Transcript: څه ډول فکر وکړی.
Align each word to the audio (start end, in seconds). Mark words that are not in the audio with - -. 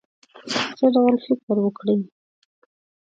څه 0.77 0.85
ډول 0.93 1.15
فکر 1.25 1.55
وکړی. 1.61 1.97